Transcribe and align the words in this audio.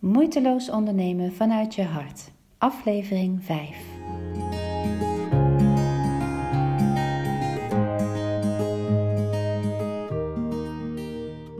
Moeiteloos 0.00 0.70
ondernemen 0.70 1.32
vanuit 1.32 1.74
je 1.74 1.82
hart. 1.82 2.30
Aflevering 2.58 3.44
5. 3.44 3.68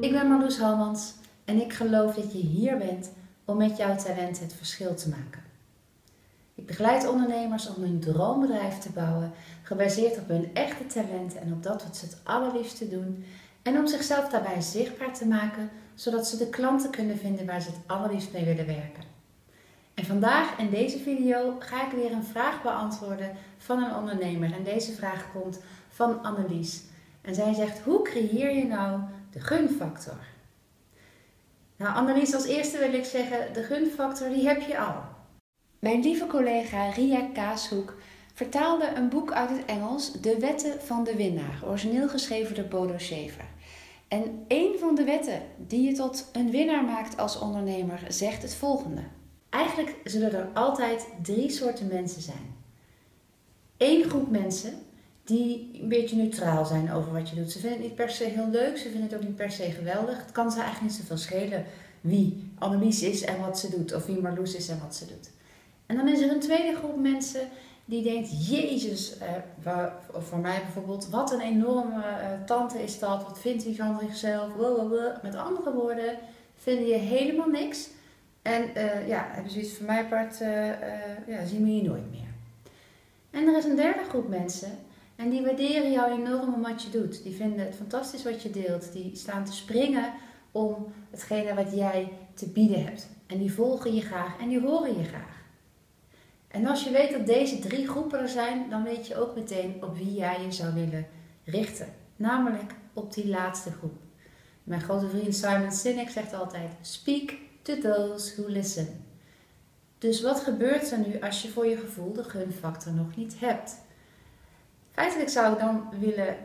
Ik 0.01 0.13
ben 0.13 0.29
Marloes 0.29 0.59
Halmans 0.59 1.15
en 1.45 1.61
ik 1.61 1.73
geloof 1.73 2.15
dat 2.15 2.33
je 2.33 2.39
hier 2.39 2.79
bent 2.79 3.13
om 3.45 3.57
met 3.57 3.77
jouw 3.77 3.97
talent 3.97 4.41
het 4.41 4.55
verschil 4.55 4.95
te 4.95 5.09
maken. 5.09 5.43
Ik 6.55 6.67
begeleid 6.67 7.09
ondernemers 7.09 7.75
om 7.75 7.83
hun 7.83 8.01
droombedrijf 8.01 8.79
te 8.79 8.91
bouwen, 8.91 9.33
gebaseerd 9.63 10.19
op 10.19 10.29
hun 10.29 10.51
echte 10.55 10.87
talenten 10.87 11.41
en 11.41 11.53
op 11.53 11.63
dat 11.63 11.83
wat 11.85 11.97
ze 11.97 12.05
het 12.05 12.21
allerliefste 12.25 12.89
doen, 12.89 13.25
en 13.63 13.79
om 13.79 13.87
zichzelf 13.87 14.29
daarbij 14.29 14.61
zichtbaar 14.61 15.15
te 15.15 15.27
maken, 15.27 15.71
zodat 16.01 16.27
ze 16.27 16.37
de 16.37 16.49
klanten 16.49 16.91
kunnen 16.91 17.19
vinden 17.19 17.47
waar 17.47 17.61
ze 17.61 17.71
het 17.71 17.81
allerliefst 17.87 18.33
mee 18.33 18.45
willen 18.45 18.67
werken. 18.67 19.03
En 19.95 20.05
vandaag 20.05 20.59
in 20.59 20.71
deze 20.71 20.99
video 20.99 21.57
ga 21.59 21.87
ik 21.87 21.93
weer 21.93 22.13
een 22.13 22.25
vraag 22.25 22.63
beantwoorden 22.63 23.37
van 23.59 23.83
een 23.83 23.95
ondernemer. 23.95 24.53
En 24.53 24.65
deze 24.65 24.93
vraag 24.93 25.33
komt 25.33 25.61
van 25.89 26.23
Annelies. 26.23 26.83
En 27.21 27.35
zij 27.35 27.55
zegt: 27.55 27.81
Hoe 27.81 28.03
creëer 28.03 28.57
je 28.57 28.65
nou 28.65 29.01
de 29.33 29.41
gunfactor? 29.41 30.19
Nou, 31.77 31.95
Annelies, 31.95 32.35
als 32.35 32.47
eerste 32.47 32.79
wil 32.79 32.93
ik 32.93 33.05
zeggen: 33.05 33.53
de 33.53 33.63
gunfactor 33.63 34.29
die 34.29 34.47
heb 34.47 34.61
je 34.61 34.79
al. 34.79 35.03
Mijn 35.79 36.01
lieve 36.01 36.27
collega 36.27 36.91
Ria 36.91 37.29
Kaashoek 37.33 37.95
vertaalde 38.35 38.93
een 38.95 39.09
boek 39.09 39.33
uit 39.33 39.51
het 39.51 39.65
Engels, 39.65 40.13
De 40.13 40.39
Wetten 40.39 40.81
van 40.81 41.05
de 41.05 41.17
Winnaar, 41.17 41.61
origineel 41.65 42.09
geschreven 42.09 42.55
door 42.55 42.65
Bodo 42.65 42.97
Schäfer. 42.99 43.50
En 44.11 44.45
een 44.49 44.77
van 44.79 44.95
de 44.95 45.05
wetten 45.05 45.43
die 45.57 45.83
je 45.83 45.93
tot 45.93 46.29
een 46.33 46.51
winnaar 46.51 46.85
maakt 46.85 47.17
als 47.17 47.39
ondernemer 47.39 48.01
zegt 48.09 48.43
het 48.43 48.55
volgende. 48.55 49.03
Eigenlijk 49.49 49.97
zullen 50.05 50.33
er 50.33 50.49
altijd 50.55 51.07
drie 51.23 51.51
soorten 51.51 51.87
mensen 51.87 52.23
zijn. 52.23 52.55
Eén 53.77 54.05
groep 54.05 54.31
mensen 54.31 54.75
die 55.25 55.71
een 55.83 55.89
beetje 55.89 56.17
neutraal 56.17 56.65
zijn 56.65 56.93
over 56.93 57.13
wat 57.13 57.29
je 57.29 57.37
doet. 57.37 57.51
Ze 57.51 57.59
vinden 57.59 57.79
het 57.79 57.87
niet 57.87 57.97
per 57.97 58.11
se 58.11 58.25
heel 58.25 58.49
leuk, 58.49 58.77
ze 58.77 58.83
vinden 58.83 59.03
het 59.03 59.15
ook 59.15 59.23
niet 59.23 59.37
per 59.37 59.51
se 59.51 59.71
geweldig. 59.71 60.17
Het 60.17 60.33
kan 60.33 60.51
ze 60.51 60.61
eigenlijk 60.61 60.91
niet 60.91 61.01
zoveel 61.01 61.17
schelen 61.17 61.65
wie 62.01 62.51
Annelies 62.59 63.03
is 63.03 63.23
en 63.23 63.41
wat 63.41 63.59
ze 63.59 63.71
doet, 63.71 63.95
of 63.95 64.07
wie 64.07 64.21
Marloes 64.21 64.55
is 64.55 64.69
en 64.69 64.81
wat 64.81 64.97
ze 64.97 65.07
doet. 65.07 65.31
En 65.87 65.97
dan 65.97 66.09
is 66.09 66.21
er 66.21 66.31
een 66.31 66.41
tweede 66.41 66.77
groep 66.77 67.01
mensen 67.01 67.49
die 67.91 68.03
denkt, 68.03 68.49
jezus, 68.49 69.19
eh, 69.19 69.85
voor 70.13 70.39
mij 70.39 70.61
bijvoorbeeld, 70.63 71.09
wat 71.09 71.33
een 71.33 71.41
enorme 71.41 72.03
eh, 72.03 72.45
tante 72.47 72.83
is 72.83 72.99
dat, 72.99 73.23
wat 73.23 73.39
vindt 73.39 73.65
hij 73.65 73.75
van 73.75 73.99
zichzelf, 74.01 74.49
met 75.23 75.35
andere 75.35 75.73
woorden, 75.73 76.19
vinden 76.55 76.87
je 76.87 76.95
helemaal 76.95 77.49
niks. 77.49 77.89
En 78.43 78.63
uh, 78.77 79.09
ja, 79.09 79.29
hebben 79.31 79.53
zoiets 79.53 79.73
van 79.73 79.87
mij 79.87 80.05
apart, 80.05 80.41
uh, 80.41 80.67
ja, 81.27 81.45
zien 81.47 81.65
we 81.65 81.77
je 81.77 81.83
nooit 81.83 82.11
meer. 82.11 82.29
En 83.31 83.49
er 83.49 83.57
is 83.57 83.65
een 83.65 83.77
derde 83.77 84.05
groep 84.09 84.29
mensen 84.29 84.71
en 85.17 85.31
die 85.31 85.43
waarderen 85.43 85.93
jou 85.93 86.13
enorm 86.13 86.55
om 86.55 86.63
wat 86.63 86.83
je 86.83 86.91
doet. 86.91 87.23
Die 87.23 87.35
vinden 87.35 87.65
het 87.65 87.75
fantastisch 87.75 88.23
wat 88.23 88.43
je 88.43 88.51
deelt. 88.51 88.93
Die 88.93 89.11
staan 89.17 89.45
te 89.45 89.53
springen 89.53 90.13
om 90.53 90.93
hetgene 91.11 91.55
wat 91.55 91.73
jij 91.75 92.13
te 92.35 92.49
bieden 92.49 92.85
hebt. 92.85 93.09
En 93.27 93.39
die 93.39 93.53
volgen 93.53 93.95
je 93.95 94.01
graag 94.01 94.39
en 94.41 94.49
die 94.49 94.61
horen 94.61 94.99
je 94.99 95.05
graag. 95.05 95.40
En 96.51 96.67
als 96.67 96.85
je 96.85 96.91
weet 96.91 97.13
dat 97.13 97.27
deze 97.27 97.59
drie 97.59 97.89
groepen 97.89 98.21
er 98.21 98.29
zijn, 98.29 98.71
dan 98.71 98.83
weet 98.83 99.07
je 99.07 99.17
ook 99.17 99.35
meteen 99.35 99.85
op 99.85 99.97
wie 99.97 100.15
jij 100.15 100.43
je 100.43 100.53
zou 100.53 100.75
willen 100.75 101.07
richten. 101.45 101.87
Namelijk 102.17 102.75
op 102.93 103.15
die 103.15 103.29
laatste 103.29 103.71
groep. 103.71 103.99
Mijn 104.65 104.81
grote 104.81 105.09
vriend 105.09 105.35
Simon 105.35 105.73
Sinek 105.73 106.11
zegt 106.11 106.35
altijd: 106.35 106.71
Speak 106.81 107.33
to 107.63 107.79
those 107.79 108.35
who 108.37 108.51
listen. 108.51 109.05
Dus 109.99 110.23
wat 110.23 110.41
gebeurt 110.41 110.91
er 110.91 110.99
nu 110.99 111.21
als 111.21 111.43
je 111.43 111.49
voor 111.49 111.67
je 111.67 111.77
gevoel 111.77 112.13
de 112.13 112.25
gunfactor 112.25 112.93
nog 112.93 113.17
niet 113.17 113.41
hebt? 113.41 113.77
Feitelijk 114.93 115.29
zou 115.29 115.53
ik 115.53 115.59
dan 115.59 115.89
willen 116.01 116.37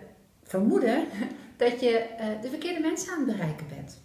vermoeden 0.43 1.05
dat 1.57 1.79
je 1.79 1.97
eh, 1.97 2.41
de 2.41 2.49
verkeerde 2.49 2.79
mensen 2.79 3.11
aan 3.11 3.17
het 3.17 3.37
bereiken 3.37 3.67
bent. 3.67 4.01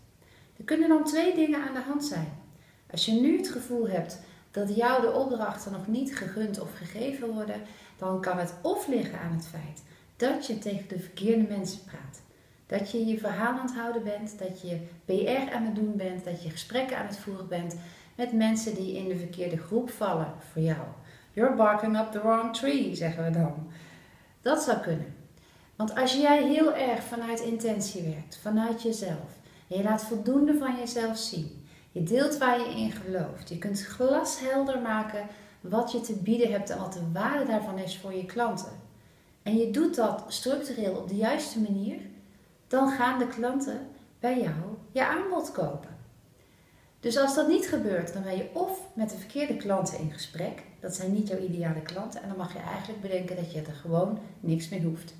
Er 0.56 0.64
kunnen 0.64 0.88
dan 0.88 1.04
twee 1.04 1.34
dingen 1.34 1.62
aan 1.62 1.74
de 1.74 1.80
hand 1.80 2.04
zijn. 2.04 2.32
Als 2.90 3.04
je 3.04 3.12
nu 3.12 3.36
het 3.36 3.48
gevoel 3.48 3.88
hebt 3.88 4.20
dat 4.50 4.76
jou 4.76 5.00
de 5.00 5.12
opdrachten 5.12 5.72
nog 5.72 5.86
niet 5.86 6.16
gegund 6.16 6.60
of 6.60 6.76
gegeven 6.76 7.28
worden, 7.28 7.62
dan 7.98 8.20
kan 8.20 8.38
het 8.38 8.54
of 8.62 8.86
liggen 8.88 9.20
aan 9.20 9.32
het 9.32 9.46
feit 9.46 9.82
dat 10.16 10.46
je 10.46 10.58
tegen 10.58 10.88
de 10.88 10.98
verkeerde 10.98 11.46
mensen 11.48 11.84
praat. 11.84 12.22
Dat 12.66 12.90
je 12.90 13.06
je 13.06 13.18
verhaal 13.18 13.52
aan 13.52 13.66
het 13.66 13.74
houden 13.74 14.02
bent, 14.02 14.38
dat 14.38 14.60
je 14.60 14.78
PR 15.04 15.54
aan 15.54 15.64
het 15.64 15.74
doen 15.74 15.96
bent, 15.96 16.24
dat 16.24 16.42
je 16.42 16.50
gesprekken 16.50 16.98
aan 16.98 17.06
het 17.06 17.18
voeren 17.18 17.48
bent 17.48 17.76
met 18.14 18.32
mensen 18.32 18.74
die 18.74 18.96
in 18.96 19.08
de 19.08 19.16
verkeerde 19.16 19.58
groep 19.58 19.90
vallen 19.90 20.32
voor 20.52 20.62
jou. 20.62 20.86
You're 21.32 21.54
barking 21.54 21.98
up 21.98 22.10
the 22.10 22.20
wrong 22.20 22.54
tree, 22.54 22.94
zeggen 22.94 23.24
we 23.24 23.30
dan. 23.30 23.72
Dat 24.42 24.62
zou 24.62 24.78
kunnen. 24.78 25.14
Want 25.76 25.96
als 25.96 26.14
jij 26.14 26.42
heel 26.42 26.74
erg 26.74 27.02
vanuit 27.02 27.40
intentie 27.40 28.02
werkt, 28.02 28.38
vanuit 28.42 28.82
jezelf, 28.82 29.38
en 29.68 29.76
je 29.76 29.82
laat 29.82 30.04
voldoende 30.04 30.58
van 30.58 30.76
jezelf 30.76 31.18
zien, 31.18 31.59
je 31.92 32.02
deelt 32.02 32.38
waar 32.38 32.60
je 32.60 32.76
in 32.76 32.92
gelooft. 32.92 33.48
Je 33.48 33.58
kunt 33.58 33.84
glashelder 33.84 34.80
maken 34.80 35.26
wat 35.60 35.92
je 35.92 36.00
te 36.00 36.12
bieden 36.12 36.52
hebt 36.52 36.70
en 36.70 36.78
wat 36.78 36.92
de 36.92 37.10
waarde 37.12 37.44
daarvan 37.44 37.78
is 37.78 37.98
voor 37.98 38.14
je 38.14 38.26
klanten. 38.26 38.72
En 39.42 39.56
je 39.56 39.70
doet 39.70 39.94
dat 39.94 40.24
structureel 40.28 40.94
op 40.94 41.08
de 41.08 41.16
juiste 41.16 41.60
manier, 41.60 41.98
dan 42.66 42.90
gaan 42.90 43.18
de 43.18 43.26
klanten 43.26 43.88
bij 44.20 44.40
jou 44.40 44.76
je 44.92 45.06
aanbod 45.06 45.52
kopen. 45.52 45.98
Dus 47.00 47.16
als 47.18 47.34
dat 47.34 47.48
niet 47.48 47.68
gebeurt, 47.68 48.12
dan 48.12 48.22
ben 48.22 48.36
je 48.36 48.48
of 48.52 48.80
met 48.94 49.10
de 49.10 49.16
verkeerde 49.16 49.56
klanten 49.56 49.98
in 49.98 50.12
gesprek. 50.12 50.62
Dat 50.80 50.94
zijn 50.94 51.12
niet 51.12 51.28
jouw 51.28 51.38
ideale 51.38 51.82
klanten. 51.82 52.22
En 52.22 52.28
dan 52.28 52.36
mag 52.36 52.52
je 52.52 52.58
eigenlijk 52.58 53.00
bedenken 53.00 53.36
dat 53.36 53.52
je 53.52 53.60
er 53.60 53.72
gewoon 53.72 54.18
niks 54.40 54.68
mee 54.68 54.82
hoeft. 54.82 55.14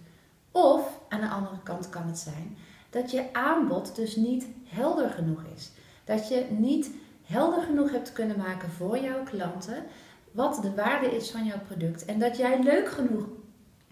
Of 0.53 1.01
aan 1.09 1.21
de 1.21 1.29
andere 1.29 1.63
kant 1.63 1.89
kan 1.89 2.07
het 2.07 2.19
zijn 2.19 2.57
dat 2.91 3.11
je 3.11 3.33
aanbod 3.33 3.97
dus 3.97 4.17
niet 4.17 4.47
helder 4.65 5.11
genoeg 5.11 5.43
is. 5.57 5.71
Dat 6.11 6.29
je 6.29 6.47
niet 6.49 6.91
helder 7.25 7.63
genoeg 7.63 7.91
hebt 7.91 8.13
kunnen 8.13 8.37
maken 8.37 8.71
voor 8.71 8.99
jouw 8.99 9.23
klanten 9.23 9.85
wat 10.31 10.63
de 10.63 10.75
waarde 10.75 11.17
is 11.17 11.31
van 11.31 11.45
jouw 11.45 11.61
product. 11.67 12.05
En 12.05 12.19
dat 12.19 12.37
jij 12.37 12.63
leuk 12.63 12.89
genoeg, 12.89 13.25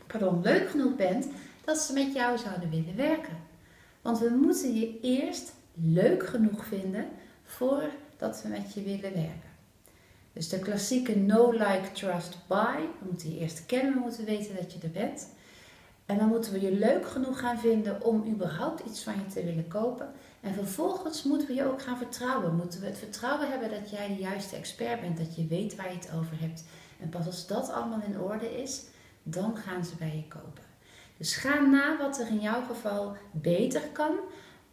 pardon, 0.06 0.42
leuk 0.42 0.70
genoeg 0.70 0.96
bent 0.96 1.26
dat 1.64 1.78
ze 1.78 1.92
met 1.92 2.12
jou 2.14 2.38
zouden 2.38 2.70
willen 2.70 2.96
werken. 2.96 3.36
Want 4.02 4.18
we 4.18 4.28
moeten 4.28 4.74
je 4.74 5.00
eerst 5.00 5.52
leuk 5.74 6.26
genoeg 6.26 6.64
vinden 6.64 7.06
voordat 7.44 8.42
we 8.42 8.48
met 8.48 8.74
je 8.74 8.82
willen 8.82 9.14
werken. 9.14 9.50
Dus 10.32 10.48
de 10.48 10.58
klassieke 10.58 11.16
no 11.16 11.50
like 11.50 11.90
trust 11.92 12.38
buy. 12.46 12.76
We 12.76 13.06
moeten 13.10 13.34
je 13.34 13.38
eerst 13.38 13.66
kennen, 13.66 13.94
we 13.94 14.00
moeten 14.00 14.24
weten 14.24 14.56
dat 14.56 14.72
je 14.72 14.78
er 14.82 14.90
bent. 14.90 15.28
En 16.08 16.18
dan 16.18 16.28
moeten 16.28 16.52
we 16.52 16.60
je 16.60 16.72
leuk 16.72 17.08
genoeg 17.08 17.38
gaan 17.38 17.58
vinden 17.58 18.02
om 18.02 18.28
überhaupt 18.28 18.86
iets 18.86 19.02
van 19.02 19.14
je 19.14 19.32
te 19.32 19.44
willen 19.44 19.68
kopen. 19.68 20.10
En 20.40 20.54
vervolgens 20.54 21.22
moeten 21.22 21.46
we 21.48 21.54
je 21.54 21.70
ook 21.70 21.82
gaan 21.82 21.96
vertrouwen. 21.96 22.56
Moeten 22.56 22.80
we 22.80 22.86
het 22.86 22.98
vertrouwen 22.98 23.50
hebben 23.50 23.70
dat 23.70 23.90
jij 23.90 24.08
de 24.08 24.22
juiste 24.22 24.56
expert 24.56 25.00
bent, 25.00 25.16
dat 25.16 25.36
je 25.36 25.46
weet 25.46 25.76
waar 25.76 25.88
je 25.88 25.98
het 25.98 26.10
over 26.16 26.40
hebt. 26.40 26.64
En 27.00 27.08
pas 27.08 27.26
als 27.26 27.46
dat 27.46 27.72
allemaal 27.72 28.00
in 28.06 28.20
orde 28.20 28.62
is, 28.62 28.82
dan 29.22 29.56
gaan 29.56 29.84
ze 29.84 29.96
bij 29.96 30.16
je 30.16 30.28
kopen. 30.28 30.62
Dus 31.16 31.36
ga 31.36 31.60
na 31.60 31.96
wat 31.96 32.20
er 32.20 32.28
in 32.28 32.40
jouw 32.40 32.62
geval 32.62 33.16
beter 33.30 33.82
kan. 33.92 34.12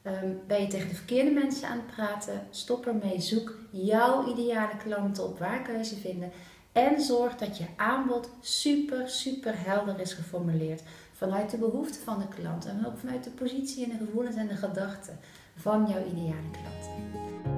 Um, 0.03 0.41
ben 0.47 0.62
je 0.62 0.67
tegen 0.67 0.90
de 0.90 0.96
verkeerde 0.96 1.31
mensen 1.31 1.67
aan 1.67 1.78
het 1.78 1.96
praten? 1.96 2.47
Stop 2.50 2.85
ermee. 2.85 3.22
Zoek 3.22 3.57
jouw 3.72 4.28
ideale 4.28 4.78
klanten 4.84 5.23
op. 5.23 5.40
Waar 5.40 5.62
kan 5.62 5.78
je 5.78 5.84
ze 5.84 5.96
vinden? 5.96 6.31
En 6.72 7.02
zorg 7.02 7.35
dat 7.35 7.57
je 7.57 7.66
aanbod 7.75 8.29
super, 8.41 9.09
super 9.09 9.53
helder 9.57 10.00
is 10.00 10.13
geformuleerd 10.13 10.81
vanuit 11.18 11.52
de 11.52 11.58
behoeften 11.58 12.02
van 12.02 12.20
de 12.20 12.28
klant 12.28 12.66
en 12.66 12.86
ook 12.86 12.98
vanuit 12.98 13.24
de 13.24 13.30
positie 13.30 13.84
en 13.84 13.98
de 13.98 14.06
gevoelens 14.06 14.36
en 14.36 14.48
de 14.48 14.56
gedachten 14.56 15.20
van 15.56 15.88
jouw 15.90 16.06
ideale 16.06 16.52
klant. 16.52 17.55